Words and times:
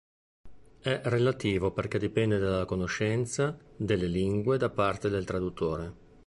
È 0.79 1.01
relativo 1.03 1.69
perché 1.71 1.99
dipende 1.99 2.39
dalla 2.39 2.65
conoscenza 2.65 3.55
delle 3.75 4.07
lingue 4.07 4.57
da 4.57 4.71
parte 4.71 5.09
del 5.09 5.25
traduttore. 5.25 5.93